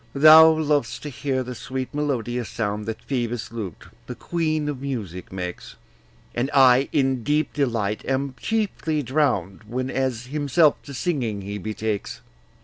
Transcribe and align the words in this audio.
Thou 0.15 0.49
lovest 0.57 1.03
to 1.03 1.11
bear 1.21 1.43
the 1.43 1.53
sweet 1.53 1.93
melodious 1.93 2.49
sound 2.49 2.87
That 2.87 3.03
Phoebus' 3.03 3.51
lute, 3.51 3.85
the 4.07 4.15
queen 4.15 4.67
of 4.67 4.81
music, 4.81 5.31
makes; 5.31 5.75
And 6.33 6.49
I 6.55 6.89
in 6.91 7.21
deep 7.23 7.53
delight 7.53 8.03
am 8.07 8.33
chiefly 8.39 9.03
drown'd 9.03 9.61
Whenas 9.67 10.25
himself 10.25 10.81
to 10.85 10.95
singing 10.95 11.41
he 11.41 11.59
betakes. 11.59 12.21